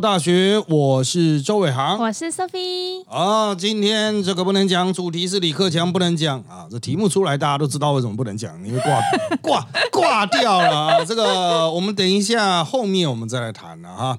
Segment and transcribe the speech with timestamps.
[0.00, 3.04] 大学，我是周伟航，我是 Sophie。
[3.08, 6.68] 啊，今天这个不能讲，主题是李克强不能讲啊。
[6.70, 9.00] 这题目出来，大家都知道为什么不能讲，因为挂
[9.42, 11.04] 挂挂掉了啊。
[11.04, 14.18] 这个我们等一下后面我们再来谈了哈。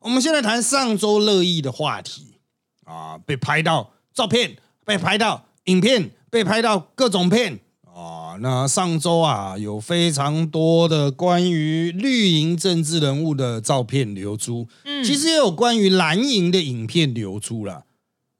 [0.00, 2.38] 我们现在谈上周热议的话题
[2.86, 4.56] 啊，被拍到照片，
[4.86, 7.60] 被拍到影片，被拍到各种片。
[8.40, 17.84] 啊，那上周啊，有非常多的关于绿营政治人物的照片流出，嗯，其实也有关于蓝营的影片流出了。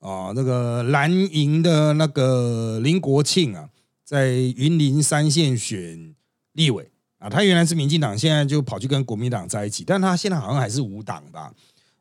[0.01, 3.69] 啊，那个蓝营的那个林国庆啊，
[4.03, 6.15] 在云林三县选
[6.55, 11.53] 立委啊，他原来是民进党，现在就跑去跟国民党在一起，但他现在好像还是无党吧。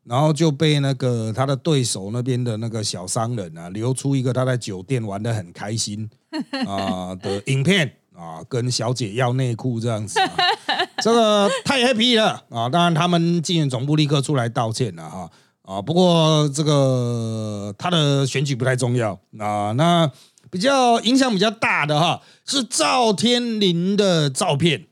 [0.04, 6.08] 然后就被那个他的对手那边的那个小商人啊，流出一个他在酒店玩的很开心
[6.66, 10.18] 啊的影片啊，跟小姐要内裤这样子，
[11.02, 12.68] 这个太 happy 了啊！
[12.68, 15.30] 当然他们竞选总部立刻出来道歉了哈
[15.62, 20.10] 啊，不过这个他的选举不太重要啊，那
[20.50, 24.86] 比较影响比较大的哈是赵天麟的照片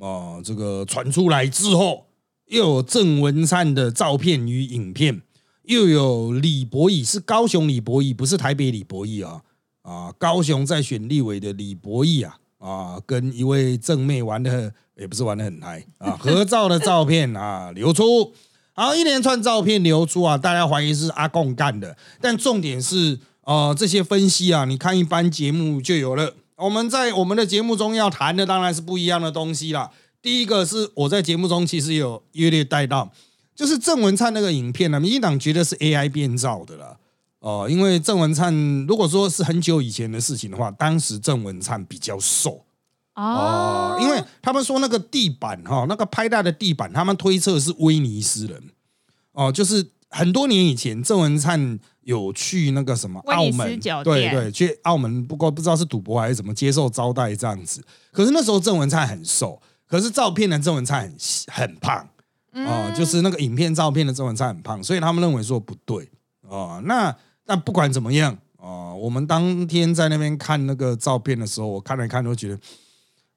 [0.00, 2.05] 啊，这个传出来之后。
[2.46, 5.22] 又有郑文灿的照片与影片，
[5.64, 9.42] 又有李博义，是高雄李博义，不是台北李博义啊
[9.82, 10.12] 啊！
[10.16, 18.32] 高雄在选立委的李博义啊啊，跟一位正妹玩的也不是玩的很嗨啊， 合照的照片啊流出，
[18.72, 29.90] 好一连串照片流出啊，大家怀疑是阿贡干的，但重点是啊这些分析啊，你看一般节目就有了，我们在我们的节目中要谈的当然是不一样的东西了。
[30.26, 33.12] 第一个是我在节目中其实有约略带到，
[33.54, 36.98] 就是郑文灿那个影片呢，民进党觉得是 AI 变造的了
[37.38, 38.52] 哦，因为郑文灿
[38.88, 42.64] 如果说是很久以前的事情的话，当时郑文灿比较瘦。
[43.14, 48.60] 哦，因为他们说那个地板哈，那个拍大的地板，他们推测是威尼斯人。
[49.30, 59.62] 哦，就是很多年以前郑文灿有去那个什么澳门，对对，去澳门，不过不知道是赌博还是怎么接受招待这样子，可是那时候郑文灿很瘦。
[59.88, 61.16] 可是照片的郑文灿很
[61.52, 62.08] 很胖
[62.66, 66.08] 啊，就是那个影片照片的郑文灿很胖，所以他们认为说不对
[66.48, 66.80] 啊。
[66.84, 67.14] 那
[67.44, 72.58] 那不管怎么样啊，我们当天在那边看那个照片的时候，我看了看都觉得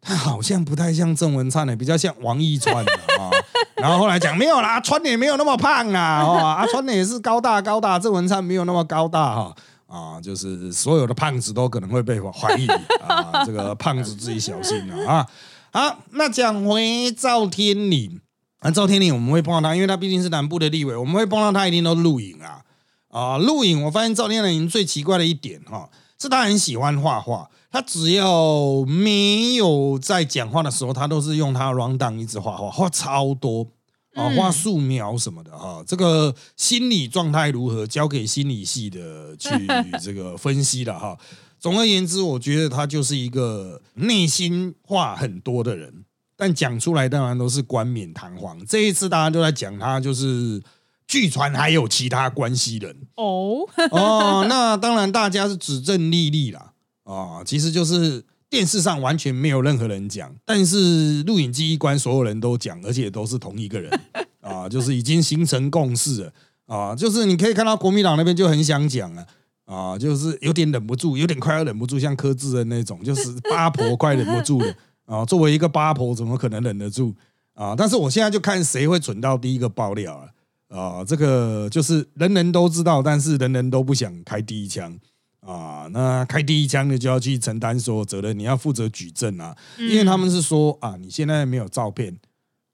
[0.01, 3.29] 他好像不太像郑文灿的，比较像王一川啊。
[3.75, 9.55] 然后后来讲没有啦，川也没有那么胖啊，哦，啊川也是高大高大，郑文灿没有那么高大哈
[9.87, 12.67] 啊，就是所有的胖子都可能会被怀疑
[13.07, 15.27] 啊，这个胖子自己小心啊啊。
[15.71, 18.19] 好，那讲回赵天麟
[18.59, 22.61] 啊，赵天麟我们会碰到他，因为他毕竟是南部的立委，我们会碰到他一定都录影啊
[23.09, 23.83] 啊，录影。
[23.83, 33.67] 我发现赵天麟最奇怪的一点哈，是他很喜欢画画，他只要没有在讲话的时候，他都是用他 round down 一直画画，画超多
[34.15, 35.83] 啊，画素描什么的哈。
[35.85, 39.49] 这个心理状态如何，交给心理系的去
[40.01, 41.15] 这个分析了哈。
[41.59, 46.05] 总而言之，我觉得他就是一个内心话很多的人，
[46.37, 48.65] 但讲出来当然都是冠冕堂皇。
[48.65, 50.61] 这一次大家都在讲他，就是
[51.05, 56.71] 据传还有其他关系人哦 哦，那当然大家是指证丽丽啦
[57.03, 63.91] 啊，其实就是电视上完全没有任何人讲，但是录影机一关，所有人都讲，而且都是同一个人
[64.39, 66.33] 啊，就是已经形成共识了
[66.67, 69.25] 啊，就是你可以看到国民党那边就很想讲啊。
[69.69, 74.73] 啊，就是有点忍不住，有点快要忍不住，像柯志恩那种，就是八婆快忍不住了
[75.05, 75.23] 啊。
[75.29, 77.13] 作为一个八婆，怎么可能忍得住
[77.53, 77.75] 啊？
[77.77, 81.05] 但是我现在就看谁会蠢到第一个爆料了啊！
[81.05, 84.99] 这个就是人人都知道，但是人人都不想开第一枪
[85.41, 85.87] 啊。
[85.91, 92.17] 那开第一枪的就要去承担所有责任，你要负责举证啊，因为他们是说啊，你现在没有照片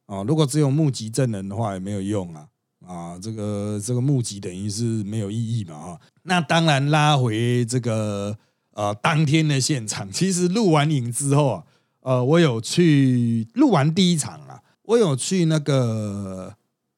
[0.05, 2.47] 啊，如果只有目击证人的话也没有用啊。
[2.85, 5.99] 啊，这个这个募集等于是没有意义嘛，哈。
[6.27, 8.37] 那当然拉回这个
[8.71, 11.63] 呃当天的现场，其实录完影之后啊，
[12.01, 16.55] 呃，我有去录完第一场啊，我有去那个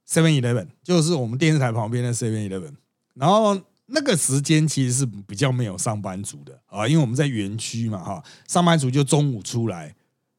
[0.08, 2.74] Seven Eleven，就是我们电视台旁边的 Seven Eleven。
[3.16, 9.94] 然后那个时间其实是比较没有上班族的啊，因为我们在园区嘛，哈，上班族就中午出来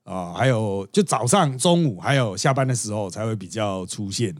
[0.04, 4.34] 啊，还有就早上、中午还有下班的时候才会比较出现。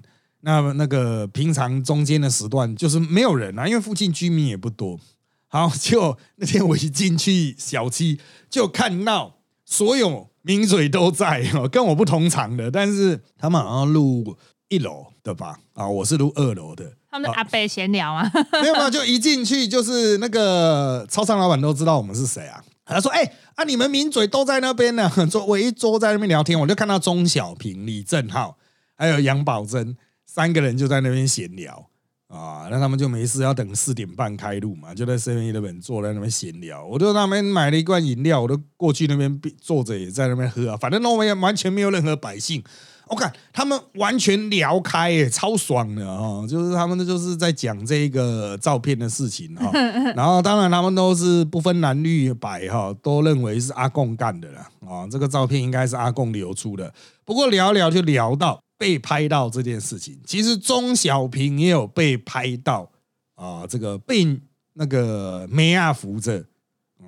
[0.49, 4.99] 那那个平常中间的时段就是没有人啊，因为附近居民也不多。
[5.47, 8.19] 好，就那天我一进去小区，
[8.49, 9.35] 就看到
[9.67, 15.59] 所有名嘴都在，跟我不同场的，但是他们好像录一楼的吧？
[15.75, 16.95] 啊，我是录二楼的。
[17.11, 18.31] 他们阿伯闲聊啊？
[18.63, 22.65] 没有没有，就一进去就是那个超商老板都知道我们是谁啊？
[22.87, 23.23] 他说：“哎
[23.55, 28.57] 啊，你们名嘴都在那边呢，坐我一桌在那边聊天，我就看到钟小平、李正浩
[28.97, 29.95] 还有杨宝珍。”
[30.31, 31.89] 三个人就在那边闲聊
[32.29, 36.85] 啊，那他们就没事要等四点半开路嘛，就在 Seven Eleven 坐在那边闲聊。
[36.85, 42.63] 我就那边买了一罐饮料，我都过去那边坐着也在那边喝啊，反正那边完全没有任何百姓。
[43.09, 46.47] 我看他们完全聊开，耶，超爽的哦！
[46.49, 49.71] 就是他们就是在讲这个照片的事情哈，
[50.15, 55.07] 然后当然他们都是不分蓝绿白哈，都认为是阿贡干的了啊。
[55.11, 56.93] 这个照片应该是阿贡流出的，
[57.25, 62.91] 不过聊聊就聊到被拍到这件事情，其实钟小平也有被拍到
[63.35, 64.39] 啊，这个被
[64.75, 66.45] 那个梅亚扶着。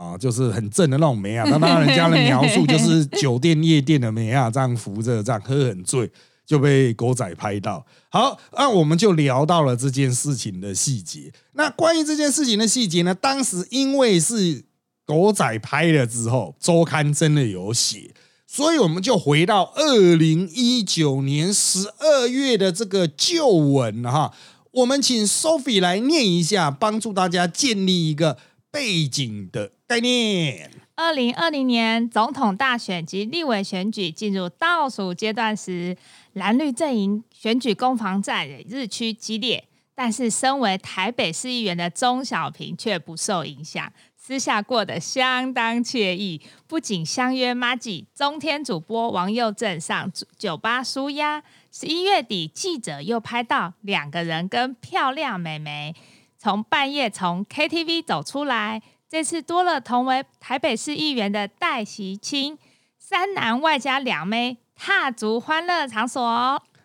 [0.01, 6.11] 啊，就是很正的那种梅啊，那当然人家的描述就是 酒店夜店的梅啊，这样扶着这样喝很醉，
[6.47, 7.85] 就被狗仔拍到。
[8.09, 11.31] 好，那我们就聊到了这件事情的细节。
[11.53, 14.65] 那关于这件事情的细节呢，当时因为是
[15.05, 18.15] 狗仔拍了之后，周刊真的有写，
[18.47, 24.33] 所以我们就回到二零一九年十二月的这个旧闻哈。
[24.71, 28.39] 我们请 Sophie 来念一下，帮助大家建立一个。
[28.73, 30.71] 背景的概念。
[30.95, 35.97] 二零二零年总统大选及立委选举进入倒数阶段时，
[36.35, 39.65] 蓝绿阵营选举攻防战也日趋激烈。
[39.93, 46.41] 但是，身为台北市议员的钟小平却不受影响，私下过得相当惬意。
[46.69, 51.43] 不仅相约妈吉中天主播王佑正上酒吧舒压。
[51.73, 55.97] 十一月底，记者又拍到两个人跟漂亮美眉。
[56.39, 62.57] 从半夜从 KTV 走出来，这次多了同为台北市议员的戴喜清，
[62.97, 66.23] 三男外加两妹踏足欢乐场所。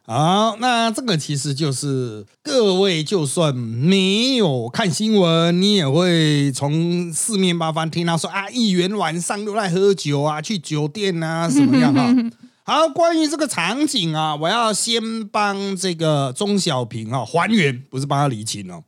[0.07, 12.11] 好，那这个其实就是各位就算没有看新闻，你也会从四面八方听到说啊，议员晚上都在喝酒啊，去酒店啊，什么样啊？
[12.65, 18.83] 好，关于这个场景啊，我要先帮这个钟小平啊还原，不是帮他理清哦。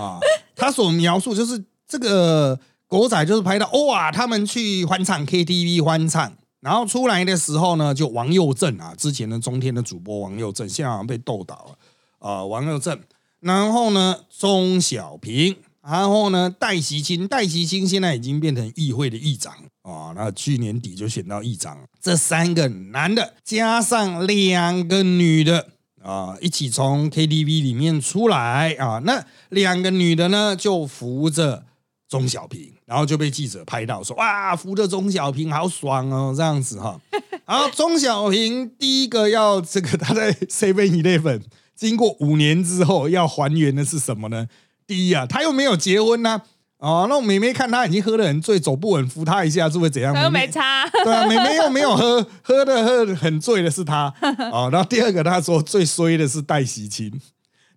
[0.00, 0.16] 啊，
[0.56, 11.78] 他所描述就是这个狗仔，就是拍到哇，他们去欢唱 KTV 欢唱，然后出来的时候呢，就王佑正啊，之前的中天的主播王佑正，现在好像被斗倒了。
[12.18, 12.98] 啊，王佑正，
[13.40, 19.54] 然后呢，钟小平，然后呢，戴习清，戴习清现在已经变成议会的议长。
[19.82, 25.68] 啊，那去年底就选到议长，这三个男的加上两个女的。
[26.02, 28.72] 啊，一起从 KTV 里面出来。
[28.74, 31.64] 啊，那两个女的呢就扶着
[32.08, 37.00] 钟小平，然后就被记者拍到说哇，扶着钟小平好爽哦，这样子哈。
[37.46, 41.42] 然后钟小平第一个要这个他在 Seven Eleven
[41.74, 44.48] 经过五年之后要还原的是什么呢？
[44.86, 46.42] 第一啊，他又没有结婚呢。
[46.78, 50.14] 哦，那美妹看他已经喝得很醉，走不稳，扶他一下是会怎样？
[50.22, 50.86] 又没差。
[51.02, 54.12] 对啊，美妹又没有喝，喝的喝很醉的是他。
[54.52, 57.10] 哦，然后第二个他说最衰的是戴喜清，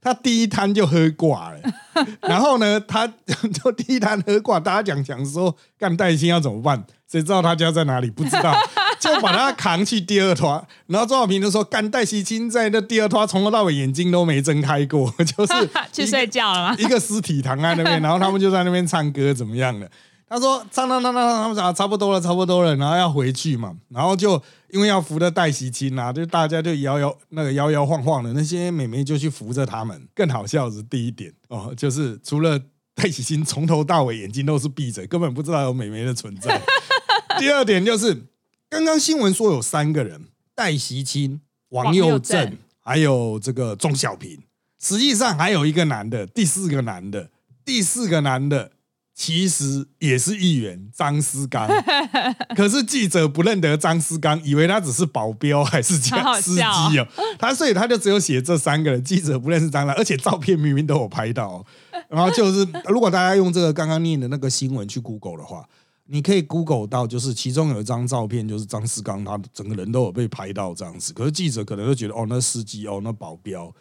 [0.01, 1.59] 他第一摊就喝挂了。
[2.21, 3.07] 然后呢，他
[3.63, 6.83] 就第一摊喝挂，大家讲讲说干戴喜清要怎么办？
[7.09, 8.09] 谁知道他家在哪里？
[8.09, 8.55] 不知道。
[8.99, 16.75] 就把他扛去第二摊，然后周小平就说：“干戴西清在那第二摊从头到尾眼睛都没睁开过，就是去睡觉了吗？
[16.77, 19.89] 一个尸体躺在那边，然后他们就在那边唱歌，怎么样的？
[20.29, 30.07] 他说唱唱唱唱，他们讲差不多了，差不多了，然后要回去嘛，然后就因为要扶着戴西清啊，就大家就摇摇那个摇摇晃晃的，那些美眉就去扶着他们。
[30.13, 32.59] 更好笑是第一点哦，就是除了
[32.93, 36.61] 戴喜清从头到尾眼睛都是闭着，根本不知道有美眉的存在。
[37.39, 38.25] 第二点就是。
[38.71, 44.43] 刚刚新闻说有三个人，戴喜清、王佑正，还有这个钟小平。
[44.79, 47.31] 实际上还有一个男的，第四个男的，
[47.65, 48.71] 第四个男的
[49.19, 51.67] 其实也是议员张思刚。
[52.55, 56.63] 可是记者不认得张思刚，以为他只是保镖还是司机
[56.97, 57.05] 哦。
[57.37, 61.65] 他所以他就只有写这三个人，记者不认识张了，而且照片明明都有拍到。
[62.07, 65.67] 然后就是 如果大家用这个刚刚念的那个新闻去 Google 的话。
[66.11, 71.13] 你可以 Google 到，就是其中有一张照片，就是张思刚，他整个人都有被拍到这样子。
[71.13, 73.71] 可是记者可能就觉得，哦，那司机，哦，那保镖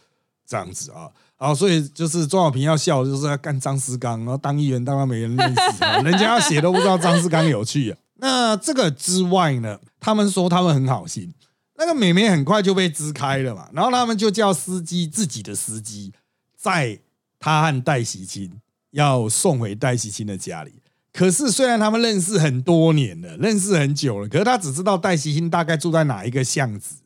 [0.46, 7.94] 这样子啊，然后所以就是庄小平要笑，就是要干张思刚，然后当议员当然没人认识，人家要写都不知道张思刚有趣。
[8.20, 11.32] 那这个之外呢，他们说他们很好心，
[11.76, 16.12] 那个美眉很快就被支开了嘛，然后他们就叫司机自己的司机，
[16.56, 16.98] 在
[17.38, 20.72] 他和戴喜清要送回戴喜清的家里。
[21.12, 26.96] 可是，虽然他们认识很多年了，认识很久了，可是他只知道戴西星大概住在哪一个巷子，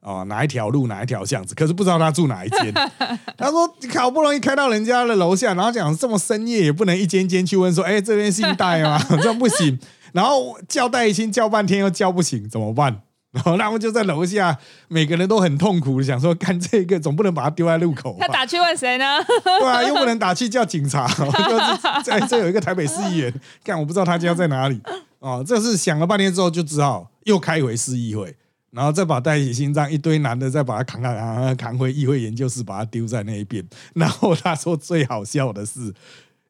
[0.00, 2.72] 哦，哪一条路，哪一条巷子，可是不知道他住哪一间。
[3.36, 8.98] 他说，好不容易开到人家的楼下，然后讲这么深夜也不能一间间去问说，哎，这边姓戴吗？
[9.22, 9.78] 这不行。
[10.12, 13.02] 然后叫戴清叫半天又叫不醒，怎么办？
[13.30, 14.56] 然后他们就在楼下，
[14.88, 18.26] 每个人都很痛苦，想说干这个总不能把他丢在路口他？
[18.28, 19.04] 打去问谁呢？
[19.44, 24.80] 对啊，又不能打去叫警察，就是在这有一个台北市议员，干我不知道他家在哪里
[25.18, 25.44] 哦。
[25.46, 28.34] 这是想了半天之后，就只好又开回市议会，
[28.70, 33.66] 然后再把戴喜心脏一堆男的再把他扛扛扛扛回议会研究室，把他丢在那一边。
[33.94, 35.94] 然后他说最好笑的是，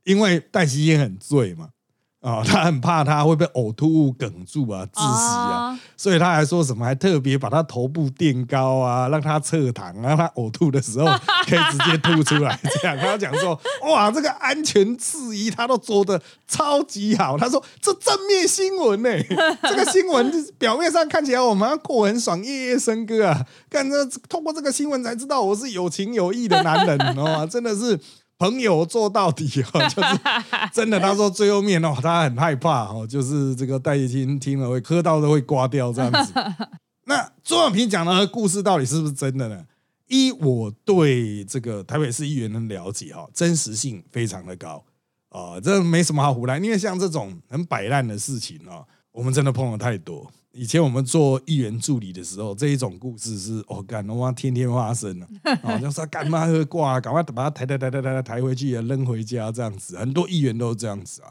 [0.05, 1.71] 因为戴喜心很醉嘛。
[2.21, 11.07] 哦， 他很怕他会被呕吐物梗住啊，窒息啊，哦所以他还说什么，还特别把他头部垫高啊，让他侧躺，让他呕吐的时候
[11.47, 12.59] 可以直接吐出来。
[12.83, 13.59] 这样，他讲说，
[13.89, 17.39] 哇，这个安全事宜他都做的超级好。
[17.39, 19.09] 他说这正面新闻呢、
[19.63, 27.99] 这个新闻表面上看起来我们要过很爽，夜夜笙歌啊，看这通过这个新闻才知道我是有情有义的男人哦，真的是。
[28.38, 30.21] 朋友做到底哦，就是
[30.73, 31.00] 真的。
[31.00, 36.33] 他说最后面哦，他很害怕哦，就是这个戴叶青听了会磕到都会刮掉这样子。
[37.04, 39.64] 那周永平讲的故事到底是不是真的呢？
[40.07, 44.85] 一，我对这个台北市议员的了解哈，真实性非常的高
[45.30, 50.30] 啊、这没什么好胡来，因为像这种很摆烂的事情哦，我们真的碰了太多。
[50.52, 55.26] 以前我们做议员助理的时候，这一种故事是哦，干他妈天天发生了，
[55.62, 59.97] 哦，就说干嘛喝挂，赶快把他抬抬抬抬抬抬抬回去，扔回家这样子。
[59.99, 61.31] 很多议员都是这样子啊，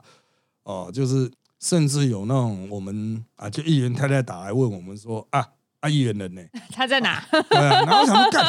[0.64, 5.46] 哦，就是甚至有那种我们啊，就议员太太打来问我们说啊
[5.80, 6.42] 啊，议员人呢？
[6.72, 7.24] 他在哪？
[7.50, 8.46] 对啊，然后想说干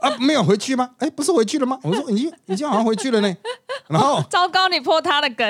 [0.00, 0.90] 啊，没有回去吗？
[0.98, 1.78] 哎，不是回去了吗？
[1.82, 3.36] 我说已经已经好像回去了呢。
[3.88, 5.46] 然后糟糕，你破他的梗。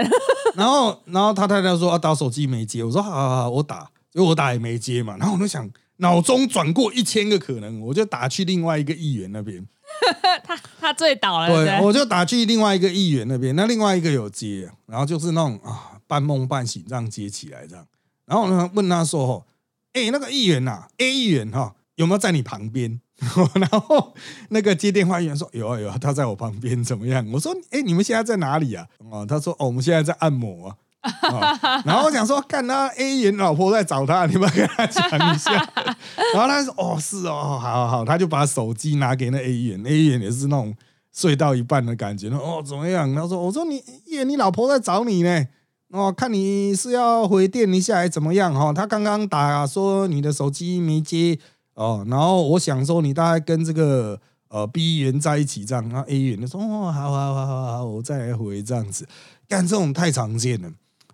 [0.54, 5.16] 然后然后他太太说啊，打手机没接，我说好好好，我打，结果我打也没接嘛。
[5.16, 9.66] 然后我就想，脑中转过一千个可能，我就打去另外一个议员那边，
[10.44, 17.86] 他他醉倒了，对我就打去另外一个议员那边，那另外一个有接，然后就是那种啊半梦半醒这样接起来这样，
[18.26, 19.44] 然后呢问他说，哦，
[19.92, 23.00] 哎那个议员呐、a 议员哈、有没有在你旁边？
[23.54, 24.12] 然后
[24.48, 27.24] 那个接电话议员说有啊有啊，他在我旁边怎么样？
[27.32, 28.84] 我说哎你们现在在哪里啊？
[29.10, 30.76] 哦他说哦我们现在在按摩啊。
[31.28, 35.52] 哦然后我想说，看他 A 员老婆在找他，你们跟他讲一下。
[36.32, 40.74] 然后他说：“哦，是哦，好好好。”他就把手机拿给那 A 员，A 员也是那种
[41.12, 42.28] 睡到一半的感觉。
[42.30, 43.12] 哦，怎么样？
[43.14, 45.44] 他说：“我说你叶，你老婆在找你呢。
[45.90, 48.54] 哦，看你是要回电一下，还是怎么样？
[48.54, 51.38] 哈、他刚刚打说你的手机没接
[51.74, 59.06] 哦，然后我想说你大概跟这个呃 B 员在一起这样，然后 A 员就说：哦，好好好好好，我再来回这样子。
[59.48, 60.70] 干这种太常见了。”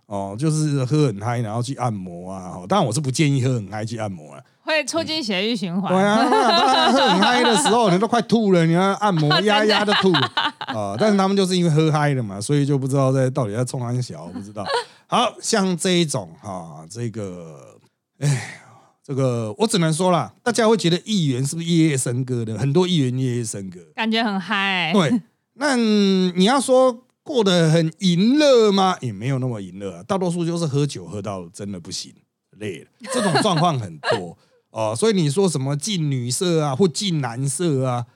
[0.08, 2.54] 哦，就是喝很嗨，然后去按摩啊。
[2.56, 4.42] 哦当然我是不建议喝很嗨去按摩啊。
[4.62, 5.90] 会促进血液循环。
[5.90, 10.94] 对啊， 他喝很嗨的时候，你都快吐了，你要按摩 压压的吐啊。
[11.00, 14.66] 但是他们就是因为喝嗨了嘛，所以就不知道在到底在冲安小，不知道。
[15.06, 17.78] 好像这一种哈、这个，
[18.18, 18.60] 哎，
[19.02, 22.58] 这个我只能说啦，大家会觉得议员是不是夜夜笙歌的？
[22.58, 25.22] 很多议员夜夜笙歌，感觉很嗨、对，
[25.54, 28.96] 那你要说过得很淫乐吗？
[29.02, 32.10] 也没有那么淫乐啊，大多数就是喝酒喝到真的不行，
[32.56, 34.38] 累了，这种状况很多
[34.72, 34.96] 哦。
[34.96, 38.06] 所以你说什么进女色啊，或进男色啊，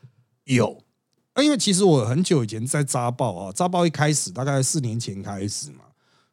[0.44, 0.82] 有。
[1.34, 5.84] 啊因为其实我很久以前在扎报啊，扎报一开始大概四年前开始嘛，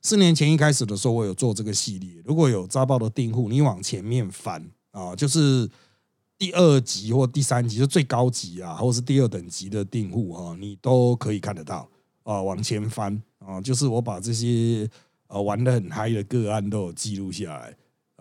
[0.01, 2.21] 四年前一开始的时候，我有做这个系列。
[2.23, 5.69] 如果有扎报的订户，你往前面翻啊，就是
[6.37, 11.89] 第二集或第三集，就最高级啊，或是第二等级的订户哈，你都可以看得到
[12.31, 12.41] 啊。
[12.41, 14.89] 往前翻啊，就是我把这些
[15.27, 17.73] 呃玩的很嗨的个案都有记录下来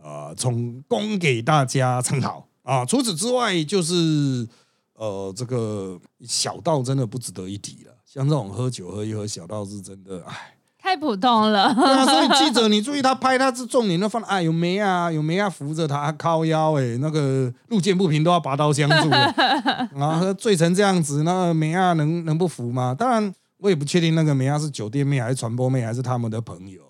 [0.02, 2.84] 啊，从供给大家参考啊。
[2.84, 4.46] 除此之外，就是
[4.94, 7.92] 呃这个小道真的不值得一提了。
[8.04, 11.72] 像这种喝酒喝一喝，小道是真的，哎，太普通了。
[11.76, 22.94] 对啊，所以记者你注意他拍他是重点都放哎有没啊有没啊扶着他靠腰哎、那个路见不平都要拔刀相助然后 醉成这样子，那梅亚能能不服吗？
[22.98, 26.82] 当然我也不确定那个梅亚是酒店妹还是传播妹还是他们的朋友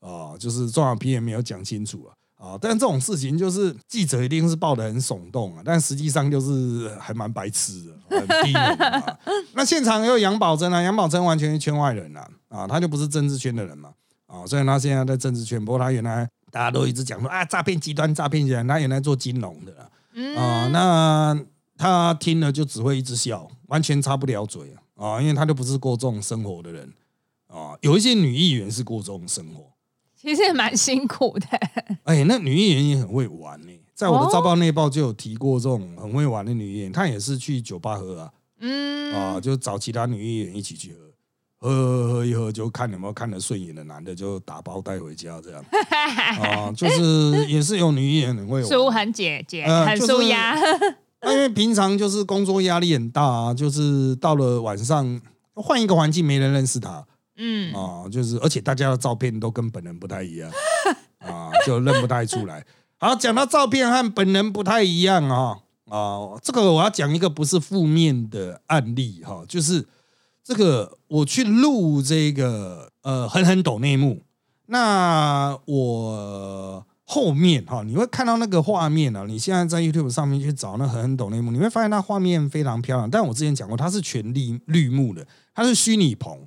[0.00, 2.14] 啊，啊就是中小 P 也没有讲清楚啊。
[2.36, 9.18] 啊，但这种事情就是记者一定是报的很耸动啊，但实际上就是还蛮白痴的，很低能啊。
[9.54, 13.94] 那现场也有杨宝珍啊，杨宝珍完全是圈外人啊，啊，他就不是政治圈的人嘛，
[14.26, 21.40] 啊，虽然他现在在政治圈，不过他原来大家都一直讲说啊，诈骗集团，诈骗集团，他原来做金融的啊，嗯，啊那
[21.78, 26.92] 他听了就只会一直笑，完全插不了嘴啊，啊，因为他就不是过这种生活的人
[27.48, 29.72] 啊，有一些女议员是过这种生活。
[30.16, 31.46] 其实也蛮辛苦的。
[32.04, 40.94] 哎，那女议员也很会玩呢、在我的早报内报就有提过这种很会玩的女议员，她也是去酒吧喝啊，嗯，啊，就找其他女议员一起去
[41.60, 45.62] 喝，喝喝喝一喝就看有没有看得顺眼的男的就打包带回家这样
[46.40, 48.68] 啊，就是也是有女艺人很会玩。
[48.68, 50.56] 舒很姐姐，很呃就是舒压。
[50.58, 55.20] 那因为平常就是工作压力很大啊，就是到了晚上
[55.54, 60.50] 换一个环境，没人认识他嗯，啊，就是而且大家的照片都跟本人不太一样
[61.18, 62.64] 啊，就认不太出来。
[62.98, 65.58] 好，讲到照片和本人不太一样啊
[65.90, 69.86] 啊，这个我要讲一个不是负面的案例哈、就是
[70.42, 74.22] 这个我去录这个呃狠狠抖内幕，
[74.66, 83.10] 那我后面哈、你会看到那个画面啊，你现在在 YouTube 上面去找那狠狠抖内幕，你会发现它画面非常漂亮。
[83.10, 86.38] 但我之前讲过，它是全绿绿幕的，它是虚拟棚。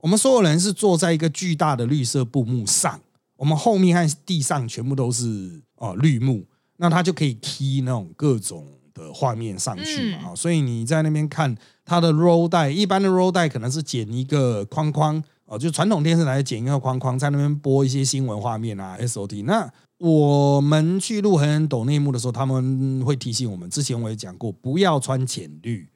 [0.00, 3.00] 我们所有人是坐在一个巨大的绿色布幕上，
[3.36, 6.44] 我们后面和地上全部都是哦绿幕，
[6.76, 10.18] 那它就可以 key 那种各种的画面上去嘛。
[10.22, 11.52] 嗯哦所以你在那边看
[11.84, 19.44] 它的 roll 带，一般的 roll 带可能是剪一个框框哦，就传统电视台剪一个框框，在那边播一些新闻画面啊 SOT。
[19.44, 19.70] 那
[20.06, 25.88] 我们去录狠狠抖内幕的时候，他们会提醒我们，之前我也讲过，不要穿浅绿。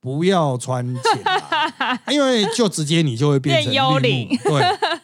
[0.00, 4.62] 不要穿浅蓝， 因为就直接你就会变成幽灵对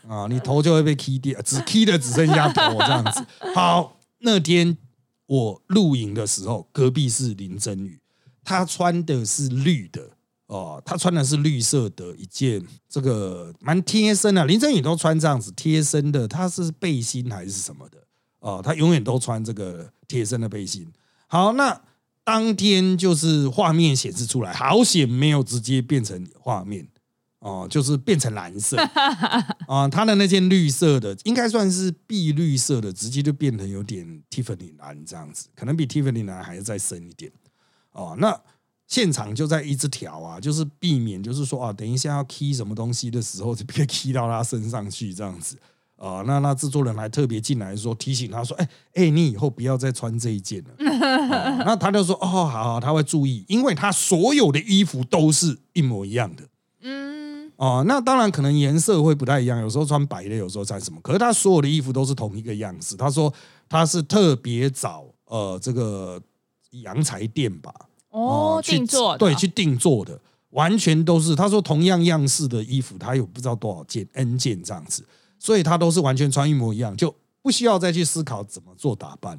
[0.09, 3.27] 啊，你头就会被 key 掉，只 key 的只剩下头这样子。
[3.57, 4.79] 好，那天
[5.27, 7.99] 我录影的时候，隔壁是林真宇，
[8.45, 10.11] 他穿的是绿的
[10.47, 14.47] 哦，他穿的是绿色的一件，这个蛮贴身的。
[14.47, 17.99] 林真宇都穿这样子贴身的，他是背心还是什么的
[18.45, 18.61] 哦？
[18.63, 20.87] 他永远都穿这个贴身的背心。
[21.27, 21.81] 好，那
[22.23, 26.87] 当天就是画面显示出来，好险没有直接变成画面
[27.41, 28.77] 哦，就是变成蓝色
[29.67, 29.89] 啊。
[29.89, 37.33] 他的那件绿色的，应该算是碧绿色的，直接就变成有点 Tiffany 蓝这样子，可能比 Tiffany 蓝还要再深一点
[37.93, 38.15] 哦。
[38.19, 38.39] 那
[38.87, 45.59] 现场就在一直调啊，就是避免就是说啊，等一下要 key 什么东西的时候，就别 key 到他身上去这样子。
[46.05, 50.71] 啊、那那制作人还特别进来说提醒他说：“哎、哎、你以后不要再穿这一件了。
[50.79, 56.43] 哦那他就说：“哦，好好，他会注意，因为他所有的衣服都是一模一样的。
[56.83, 61.01] 嗯，哦，那当然可能颜色会不太一样，有时候穿白的，有时候穿什么。
[61.01, 62.97] 可是他所有的衣服都是同一个样子。
[62.97, 63.33] 他说
[63.69, 66.21] 他是特别找呃这个
[66.83, 67.75] 洋裁店吧，
[68.11, 75.03] 哦，去定做的对，去定做的，完全都是他说同样样式的衣服，他有不知道多少件 N 件这样子，
[75.45, 79.39] 所以他都是完全穿一模一样，就不需要再去思考怎么做打扮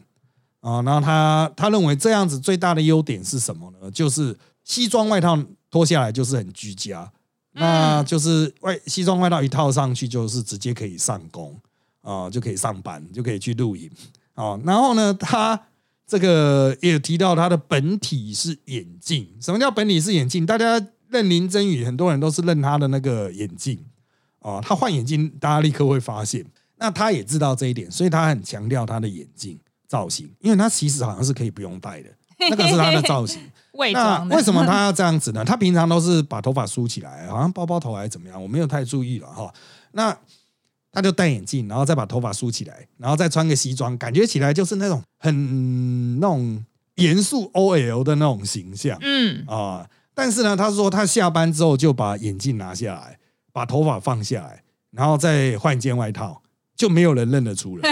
[0.59, 0.79] 啊。
[0.83, 3.89] 然后他他认为这样子最大的优点是什么呢？
[3.89, 5.35] 就是西装外套
[5.71, 7.11] 脱下来就是很居家，
[7.53, 11.59] 那就是外西装外套一套上去就是直接可以上工
[12.01, 13.89] 啊，就可以上班，就可以去露营
[14.35, 14.59] 啊。
[14.63, 15.59] 然后呢，他
[16.05, 19.27] 这个也提到他的本体是眼镜。
[19.41, 20.45] 什么叫本体是眼镜？
[20.45, 23.79] 大家认林真宇，很多人都是认他的那个眼镜
[24.45, 24.61] 啊。
[24.61, 26.45] 他换眼镜，大家立刻会发现。
[26.77, 32.09] 那他也知道这一点，所以他很强调他的眼镜造型，因为他其实好像是可以不用戴的，
[32.49, 33.41] 那个是他的造型。
[33.73, 34.23] 伪那。
[34.25, 35.43] 为什么他要这样子呢？
[35.43, 39.53] 他平常都是把头发梳起来，好像包包头还是怎么样，我没有太注意了哈。
[39.93, 40.15] 那
[40.91, 46.63] 他就戴眼镜，然后再把头发梳起来，然后再穿个西装，感觉起来就是那种很那种
[46.95, 49.89] 严肃 OL 的那种形象嗯，啊。
[50.13, 53.19] 但是呢，他说他下班之后就把眼镜拿下来，
[53.55, 56.41] 把头发放下来，然后再换一件外套，
[56.75, 57.89] 就没有人认得出来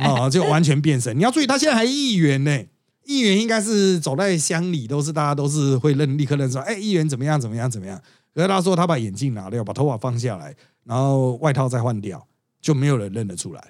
[0.00, 1.14] 啊， 就完全变身。
[1.18, 2.64] 你要注意，他现在还议员呢。
[3.04, 8.00] 议员应该是走在乡里，都是大家都是会认立刻认出来，哎，议员怎么样怎么样怎么样。
[8.34, 12.26] 可是他说他把眼镜拿掉，把头发放下来，然后外套再换掉，
[12.62, 13.62] 就没有人认得出来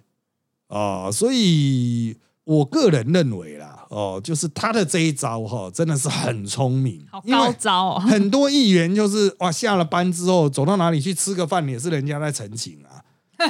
[0.69, 7.99] 啊、所以我个人认为啦，哦，就是他的这一招哈，真的是很聪明好，高招哦。
[7.99, 13.03] 很多议员就是哇，下了班之后走到哪里去吃个饭，也是人家在澄清啊。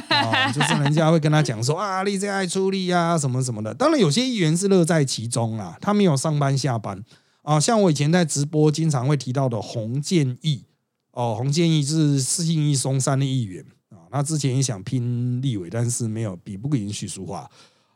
[0.09, 3.71] 啊、 就是人家会跟他讲说啊，你这爱出力啊，什么什么的。
[3.71, 7.01] 当然，有些议员是乐在其中啊，他没有上班下班
[7.43, 7.59] 啊。
[7.59, 10.65] 像我以前在直播经常会提到的洪建义
[11.11, 17.47] 哦，洪建义是四信义松山的议员啊，他之前也想拼立委，但是没有比不赢许淑华。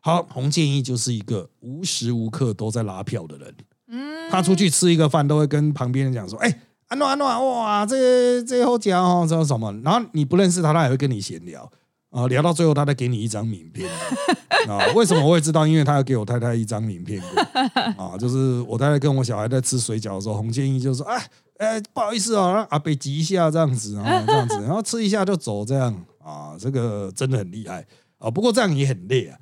[0.03, 3.55] 好，洪建义就是一个无时无刻都在拉票的人。
[3.87, 11.71] 嗯，他出去吃一个饭，都会跟旁边人讲说：“哎、安诺安诺，哇，这这好讲哦，这什么？”然后你不认识他，他也会跟你闲聊
[12.09, 13.89] 啊、聊到最后，他再给你一张名片
[14.67, 14.91] 啊。
[14.95, 15.67] 为什么我会知道？
[15.67, 27.85] 因为他要给我太太一张名片过啊，就是我太太跟我小孩在吃水饺的时候，洪建义就说：“哎、哎、不好意思哦，让阿北挤一下这样子啊，这样子，然后吃一下就走，这样啊，这个真的很厉害
[28.17, 28.31] 啊。
[28.31, 29.37] 不过这样也很累啊。”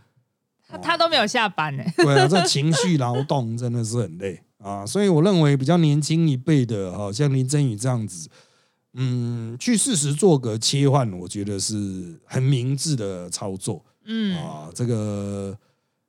[0.69, 1.83] 他他都没有下班呢。
[1.97, 8.29] 对啊， 这情绪劳动真的是很累啊，所以我认为比较年轻一辈的，哈，像林真宇这样子，
[8.93, 13.83] 嗯，去适时做个切换，我觉得是很明智的操作。
[14.05, 15.57] 嗯，啊，这个，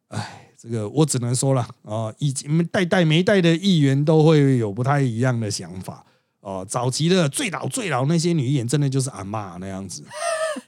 [0.09, 6.05] 哎，这个我只能说了啊，以前代代没代的议员都会有不太一样的想法。
[6.41, 10.03] 哦，早期的最老最老那些女演员，真的就是阿妈那样子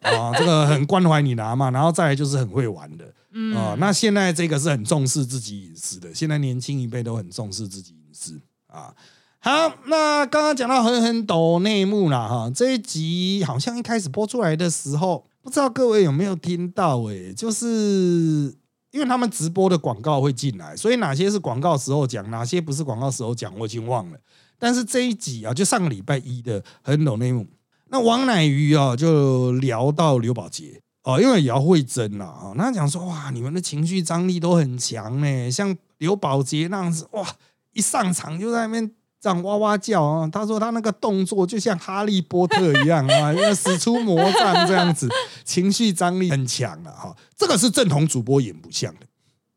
[0.03, 3.07] 啊，这个很关怀你的阿妈，然后再来就是很会玩的。
[3.55, 8.95] 啊，那现在这个是很重视自己隐私的，现在年轻一辈都很重视自己隐私啊。
[9.39, 17.03] 好，那刚刚讲到狠狠抖内幕了哈，这一集好像一开始播出来的时候，不知道各位有没有听到？
[17.11, 17.67] 哎，就是
[18.93, 24.19] 因为他们直播的广告会进来，所以哪些是广告时候讲，哪些不是广告时候讲，我已经忘了。
[24.59, 27.47] 但是这一集啊，就上个礼拜一的狠抖内幕，
[27.89, 30.81] 那王乃瑜啊就聊到刘宝杰。
[31.05, 37.27] 哦，因为姚慧珍呐，啊，那讲说哇，你们的情绪张力都很强呢，像刘宝杰那样子，哇，
[37.73, 38.89] 一上场就在那边
[39.21, 40.29] 这样哇哇叫啊。
[40.29, 45.09] 他说他那个动作就像哈利波特一样啊， 要使出魔杖这样子，
[45.45, 47.17] 情绪张力很强啊哈。
[47.37, 49.07] 这个是正统主播演不像的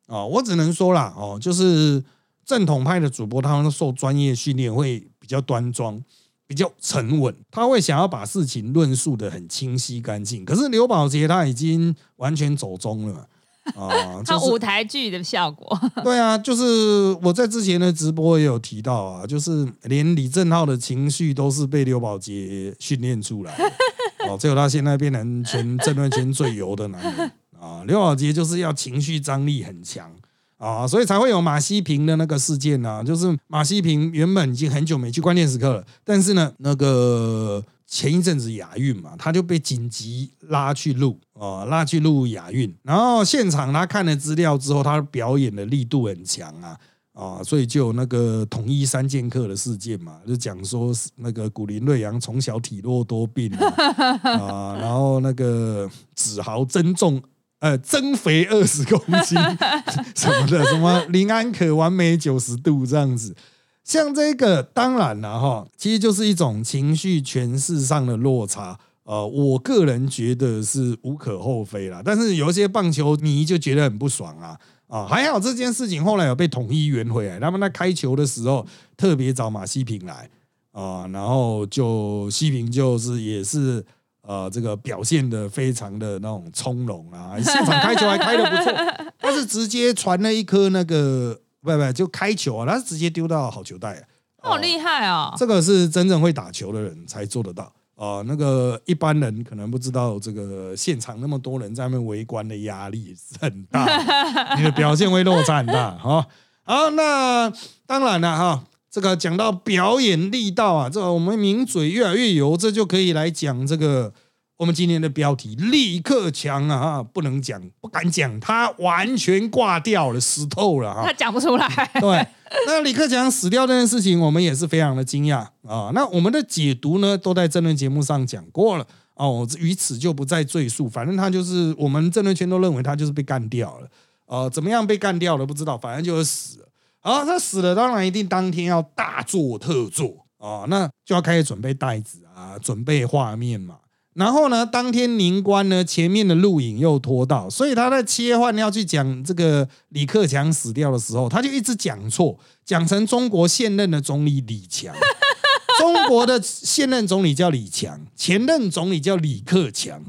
[0.07, 2.03] 啊，我只能说啦，哦，就是
[2.43, 6.01] 正统派的主播，他们受专业训练会比较端庄。
[6.47, 10.45] 比较沉稳，他会想要把事情论述的很清晰干净。
[10.45, 13.27] 可是刘宝杰他已经完全走中了
[13.75, 15.79] 啊， 他舞台剧的效果。
[16.03, 23.63] 对啊，就是我在之前的直播也有提到啊，就是连李正浩的情绪都是被刘宝杰训练出来的
[24.29, 27.83] 哦，最后他现在变成全政论圈最油的男人啊。
[27.87, 30.11] 刘宝杰就是要情绪张力很强。
[30.57, 33.03] 啊，所以才会有马西平的那个事件呢。
[33.03, 42.73] 就是马西平原本已经很久没去关键时刻了，但是呢，那个前一阵子亚运嘛，他就被紧急拉去录啊，拉去录亚运。
[42.83, 46.77] 然后现场他看了资料之后，他表演的力度很强啊
[47.13, 57.21] 啊，所以就有那个统一三剑客的事件嘛，就讲说那个古林瑞阳从小体弱多病啊， 然后那个子豪增重。
[57.59, 59.39] 呃，增肥二十公斤
[60.13, 63.35] 什么的，什么林安可完美九十度这样子，
[63.83, 68.77] 像这个当然了哈，其实就是一种情绪诠释上的落差。
[69.03, 75.05] 呃，我个人觉得是无可厚非啦，但是有一些棒球迷就觉得很不爽啊啊！
[75.07, 78.65] 还好这件事情后来有被统一圆回来，他们在开球的时候
[78.97, 80.29] 特别找马西平来
[80.71, 83.85] 啊，然后就西平就是也是。
[84.27, 88.73] 呃，这个表现的非常的那种从容啊， 现场开球还开的不错，
[89.19, 94.07] 他是直接传了一颗那个不不就开球啊，他是直接丢到好球袋，
[94.41, 95.31] 好厉害哦！
[95.37, 103.85] 这个是真正会打球的人才做得到啊，那个一般人可能不知道，这个现场那么多人在那边围观的压力是很大，
[104.57, 106.25] 你的表现会落差很大哈。
[106.63, 107.51] 好，那
[107.85, 108.63] 当然了哈。
[108.95, 114.13] 这个讲到表演力道啊，这个我们名嘴越来越油，这就可以来讲这个
[114.55, 121.67] 我们今天的标题：李克强啊，不能讲，不敢讲，他完全挂掉了，死透了啊，他讲不出来。
[121.99, 122.25] 对，
[122.67, 125.91] 那李克强死掉这件事情，我们也是非常的惊讶啊。
[125.93, 130.87] 那我们的解读呢，都在争论节目上讲过了哦，于此就不再赘述。
[130.87, 133.87] 反正他就是我们争论圈都认为他就是被干掉了，
[134.27, 136.64] 呃，怎么样被干掉了不知道，反正就是死了。
[137.05, 143.77] 啊，他死了，当然一定当天要大做特做啊，那就要开始准备袋子啊，准备画面嘛。
[144.15, 154.91] 然后呢，当天宁官呢前面的录影又拖到，所以他在切换要去讲这个李克强死掉的时候，他就一直讲错，讲成中国现任的总理李强。
[155.77, 160.03] 中国的现任总理叫李强，前任总理叫李克强。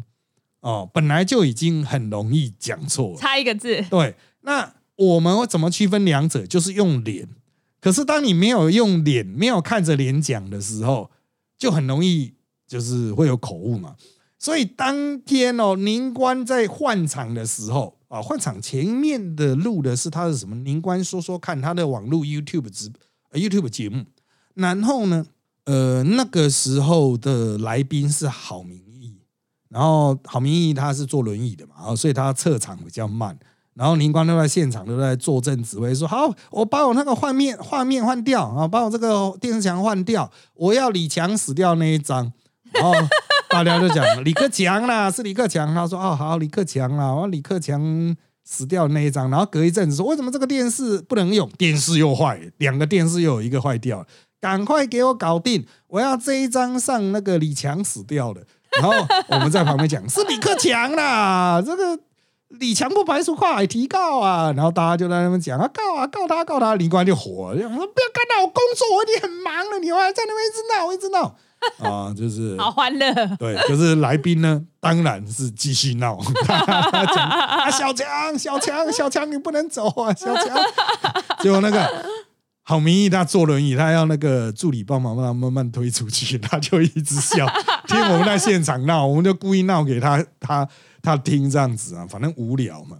[0.61, 3.85] 哦，本来就已经很容易讲错，差一个字。
[3.91, 4.73] 对，那。
[4.97, 6.47] 我们怎么区分两者？
[6.47, 7.29] 就是用脸。
[7.81, 11.11] 可是当你没有用脸，没有看着脸讲的时候，
[11.57, 12.35] 就很容易
[12.67, 13.95] 就是会有口误嘛。
[14.39, 20.57] 所以当天哦，宁官在换场的时候啊，换场前面的录的是他的什么？
[20.57, 22.91] 宁官说说看他的网络 YouTube 直
[23.33, 24.05] YouTube 节目。
[24.55, 25.27] 然后呢，
[25.65, 29.21] 呃，那个时候的来宾是郝明义，
[29.69, 33.39] 然后郝明义他是坐轮椅的嘛，啊，所以他撤场比较慢。
[33.77, 42.33] 然后林光都在现场，都在坐镇指挥，说：“好，我把我那个画面画面换掉啊，把我这个电视墙换掉，我要李强死掉那一张。
[42.73, 42.95] ”然后
[43.51, 45.75] 大家就讲李克强啦，是李克强。
[45.75, 51.47] 他说：“哦，好，李克强啦，我李克强死掉那一张。”然后隔一阵子说：“为什么这个电视不能用？
[51.59, 54.07] 电视又坏，两个电视又有一个坏掉，
[54.41, 55.67] 赶快给我搞定！
[55.89, 58.43] 我要这一张上那个李强死掉的。”
[58.81, 62.01] 然后我们在旁边讲：“是李克强啦，这个。”
[62.49, 71.37] 李强不排除跨海提告啊，然后大家就在那边讲啊，告啊，告他，告他，李官就火，了，说不要干扰我工作，我已经很忙了，你还在那边一直闹，一直闹
[71.83, 73.13] 啊，就是好欢乐。
[73.39, 80.57] 对，可是来宾呢，当然是继续闹，讲啊，小强，小强，小强，你不能走啊，小强。
[81.41, 82.05] 结果那个
[82.63, 87.47] 好名义他坐轮椅，他要那个助理帮忙帮他慢慢推出去，他就一直笑，
[87.89, 90.69] 听我们在现场闹，我们就故意闹给他，他
[91.03, 92.99] 他听这样子啊，反正无聊嘛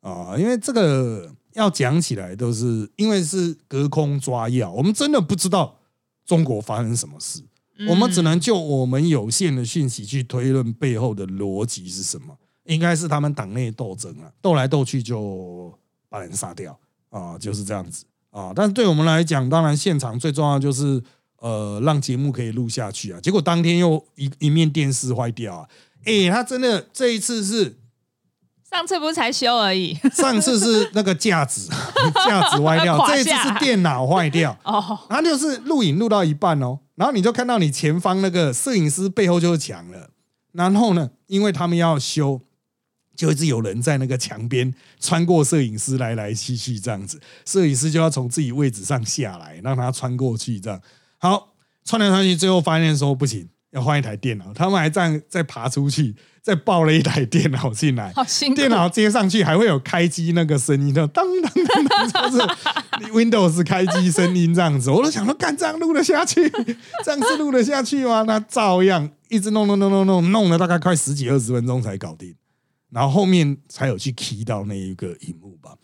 [0.00, 5.78] 啊，因为这个要讲起来都是因为是隔空抓药，我们真的不知道
[6.24, 7.42] 中国发生什么事。
[7.88, 15.72] 我们只能就我们有限的讯息去推论背后的逻辑是什么，应该是他们党内斗争啊，斗来斗去就
[16.08, 16.76] 把人杀掉
[17.08, 18.52] 啊，就是这样子啊。
[18.52, 21.00] 但是对我们来讲，当然现场最重要就是
[21.38, 23.20] 呃让节目可以录下去啊。
[23.20, 25.68] 结果当天又一一面电视坏掉啊，
[26.08, 27.78] 哎，他真的这一次是
[28.70, 31.70] 上次不是才修而已，上次是那个架子
[32.26, 34.56] 架子歪掉， 这一次是电脑坏掉。
[34.64, 36.78] 哦，他就是录影录到一半哦。
[36.94, 40.10] 然后你就看到你前方那个摄影师背后就是墙了，
[40.52, 42.40] 然后呢，因为他们要修，
[43.16, 50.80] 就一直有人在那个墙边穿过摄影师来来去去这样子，摄影师就要从自己位置上下来，让他穿过去这样。
[51.18, 56.14] 好，穿来穿去，最后发现说不行，要换一台电脑，他们还这样再爬出去。
[56.40, 58.10] 再抱了一台电脑进来，
[58.56, 64.90] 电脑接上去还会有开机那个声音，就当当当当，就是 Windows 开机声音这样子。
[64.90, 66.48] 我都想说，干这样录得下去？
[67.04, 68.22] 这样是录得下去吗？
[68.26, 72.34] 那照样一直弄弄弄弄弄，弄了大概快十几二十分钟才搞定，
[72.88, 75.74] 然后后面才有去 key 到那一个荧幕吧。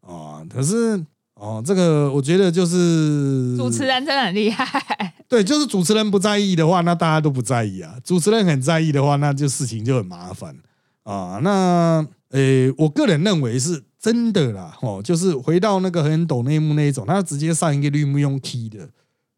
[0.00, 1.06] 啊，可是。
[1.38, 5.14] 哦，这个我觉得就是主持人真的很厉害。
[5.28, 7.94] 对，就是主持人不在意的话，那大家都不在意啊。
[8.02, 10.56] 主持人很在意的话，那就事情就很麻烦
[11.04, 11.38] 啊。
[11.42, 14.76] 那呃，我个人认为是真的啦。
[14.82, 18.88] 哦，就是回到那个很懂内幕那一种，他直接上一个绿幕用 key 的，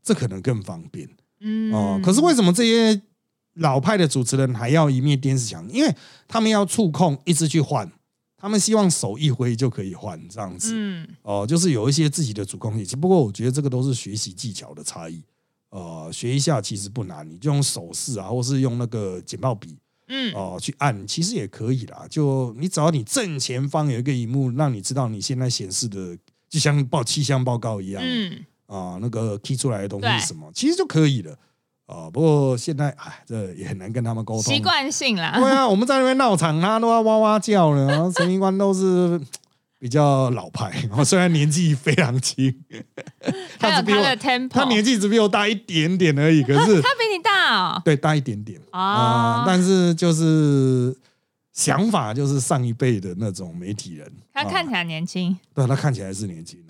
[0.03, 1.07] 这可能更方便。
[1.41, 1.71] 嗯。
[1.71, 3.03] 哦，可是为什么这些
[3.57, 5.69] 老派的主持人还要一面电视墙？
[5.71, 5.95] 因为
[6.27, 7.91] 他们要触控，一直去换。
[8.41, 12.87] 他们希望手一挥就可以换这样子，嗯，哦，就是有一些自己的主控力。
[12.87, 15.23] 只不过我觉得这个都是学习技巧的差异，
[15.69, 19.77] 呃，学一下其实不难，你就用手势啊，或是用那个简报笔，
[20.09, 22.07] 嗯，哦，去按，其实也可以啦。
[22.09, 26.17] 就你只要你正前方有一个荧幕，让你知道你现在显示的，
[26.49, 31.39] 就像报气象报告一样，嗯，啊，那个 key 出来的东西是什么，其实就可以了。
[31.91, 34.43] 哦，不过现在哎，这也很难跟他们沟通。
[34.43, 35.35] 习惯性啦。
[35.37, 37.87] 对啊，我们在那边闹场，他都要哇哇叫了。
[37.87, 39.21] 然后陈官都是
[39.81, 40.71] 比较老派，
[41.05, 42.55] 虽然年纪非常轻，
[43.59, 46.45] 他有他的 tempo，他年纪只比我大一点点而已。
[46.45, 49.43] 可是 他比你大哦，对，大一点点啊。
[49.45, 50.97] 但是就是
[51.53, 56.61] 想法就是上一辈的那种媒体人，他看起来年轻，对，他看起来是年轻。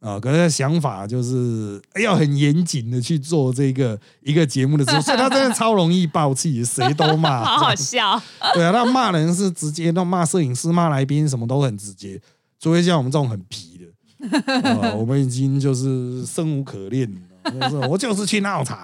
[0.00, 8.20] 啊，可是想法就是要很严谨的去做这个一个节目的时候，所以他真的超容易爆气，谁都骂， 好好笑。
[8.54, 12.20] 对啊，他骂人是直接，那骂摄影师、骂来宾什么都很直接，
[12.58, 17.10] 除非像我们这种很皮的，我们已经就是生无可恋。
[17.42, 18.78] 就是我就是去闹场，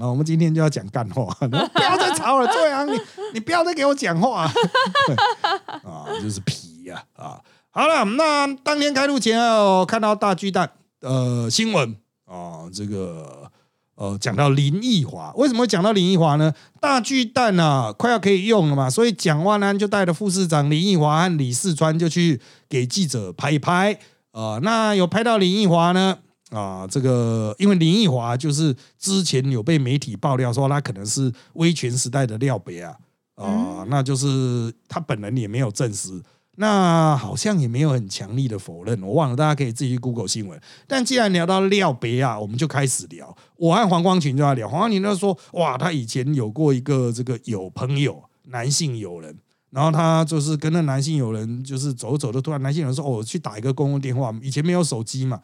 [0.00, 2.98] 啊，我们今天就要讲干话，不要再吵了，对啊，你
[3.34, 4.44] 你不要再给我讲话，
[5.84, 7.38] 啊，就是皮呀，啊。
[7.78, 10.68] 好了，那当天开录前哦，看到大巨蛋
[11.00, 13.48] 呃新闻啊，这个
[13.94, 16.52] 呃讲到林奕华，为什么会讲到林奕华呢？
[16.80, 23.96] 大巨蛋啊快要可以用了嘛，所以蒋万安就带着副市长林奕华和李世川就去给记者拍一拍
[24.32, 24.58] 啊。
[24.60, 26.18] 那有拍到林奕华呢
[26.50, 32.96] 啊，这个因为林奕华就是之前有被媒体爆料说他可能是威权时代的廖北啊
[33.36, 36.20] 啊，那就是他本人也没有证实。
[36.60, 40.60] 那好像也没有很强力的否认，我忘了，大家可以自己去 Google 新闻。
[40.88, 43.32] 但既然聊到廖别啊，我们就开始聊。
[43.54, 49.38] 我和黄光群就要聊，黄光群就说：哇，他以前有过一个这个有朋友，男性友人，
[49.70, 55.40] 然后他就是跟那男性友人就是走走的，突然男性友人说：哦，去打一个公共电话，以前没有手机嘛，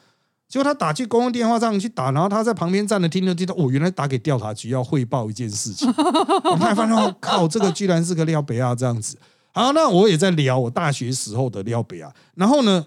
[0.48, 5.88] 结果他打去公共电话上去打，然后他在旁边站着听着听着，哦，原来打给调查局要汇报一件事情。
[6.50, 9.16] 我才发现，靠，这个居然是个廖北啊，这样子。
[9.54, 12.84] 好，那我也在聊我大学时候的廖北啊，然后呢，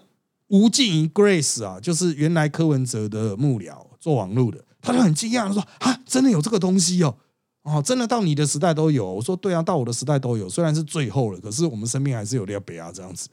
[0.48, 7.16] 吴静怡 Grace 啊，就是原来柯文哲的幕僚做网络的，他就很惊讶，他说：“啊，真的有这个东西哦，
[7.62, 13.30] 哦，真的到你的时代都有。”我说：“对啊，到我的时代都有，虽然是最后了，可是我们身边还是有廖北啊这样子。”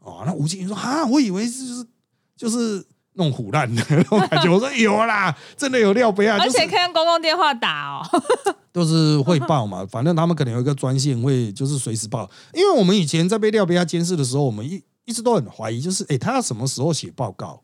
[0.00, 1.86] 哦，那吴静怡说：“啊，我以为是
[2.34, 2.82] 就是
[3.18, 8.22] 弄虎烂的 那种感觉。”我说：“有啦， 真的有廖杯啊，而且可以用公共电话打哦。
[8.72, 17.60] ”都是会报嘛，反正他们可能有一个专线会就是随时报，因为我们以前在被廖杯啊监视的时候，我们一一直都很怀疑，就是哎，他要什么时候写报告？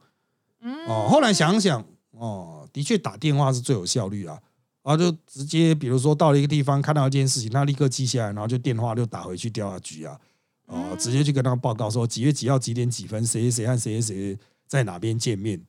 [0.88, 4.38] 哦，后来想想，哦，的确打电话是最有效率啊，
[4.82, 10.18] 然后就直接比如说到了一个地方看到一件事情，他立刻记下来，然后就电话就打回去调查局啊，
[10.66, 15.60] 哦，直接去跟他报告说几月几号几点几分，谁谁和谁谁在哪边见面，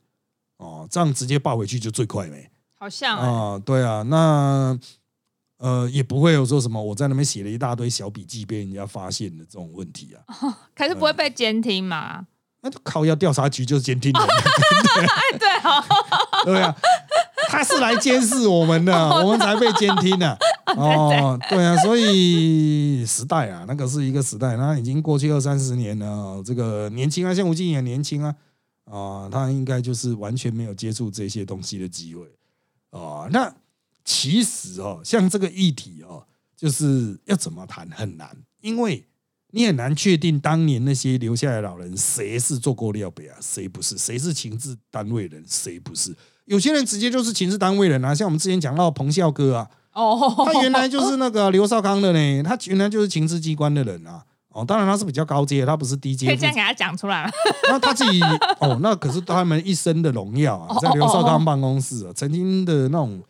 [0.57, 3.59] 哦，这样直接报回去就最快没好像哎、啊？
[3.65, 4.77] 对啊，那
[5.57, 10.19] 呃也不会有说什么我在那边写了一大堆小笔记被人家发现的这种问题啊，
[10.75, 12.27] 可是不会被监听嘛？
[12.61, 14.21] 那就靠要调查局就是监听人。
[14.95, 15.85] 哎，对啊，
[16.45, 16.75] 对啊，
[17.49, 20.35] 他是来监视我们的， 我们才被监听的。
[20.75, 26.41] 哦，对啊，所以时代啊，那个是一个时代，那已经过去二三十年了。
[26.43, 28.33] 这个年轻啊，像吴静也年轻啊，
[28.85, 32.25] 啊，他应该就是完全没有接触这些东西的机会
[32.91, 33.27] 啊。
[33.31, 33.53] 那
[34.03, 36.23] 其实哦，像这个议题哦，
[36.55, 39.03] 就是要怎么谈很难，因为
[39.51, 46.15] 你很难确定当年那些留下来的老人谁是做过料北啊，谁不是，谁是情治单位人，谁不是。
[46.45, 54.23] 有些人直接就是情治单位人啊，像我们之前讲到彭孝哥啊，哦，他原来就是那个刘少康的呢，他原来就是情治机关的人啊。
[54.55, 57.31] 哦，当然他是比较高阶，他不是低阶可以这样给他讲出来吗？
[57.67, 58.21] 那他自己
[58.59, 63.21] 哦，那可是他们一生的荣耀啊，在刘少康办公室啊，曾经的那种，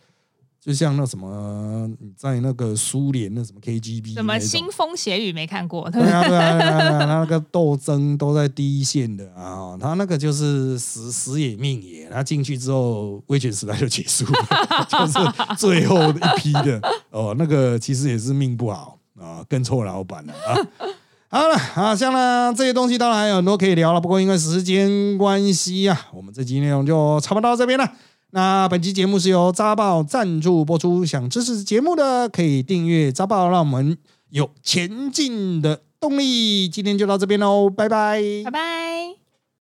[0.62, 5.90] 就像那什么，在那个苏联那什么 KGB 什么腥风血雨没看过？
[5.92, 20.54] 对啊，对啊，对啊，对啊，他那个斗争都在第一线的啊，他那个就是死死也命也，他进去之后，威权时代就结束了， 就是最后一批的哦，那个其实也是命不好啊，跟错老板了啊。
[21.36, 27.92] 好了啊，像呢这些东西当然还有很多可以聊了，不过因为时间关系啊，我们这期内容就差不多到这边了。
[28.32, 33.98] 那本期节目是由扎报赞助播出，想支持节目的可以订阅扎报，让我们
[34.30, 36.70] 有前进的动力。
[36.70, 38.85] 今天就到这边喽，拜拜拜拜。